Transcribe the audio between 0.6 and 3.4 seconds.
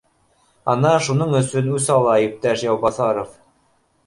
Ана шуның өсөн үс ала иптәш Яубаҫаров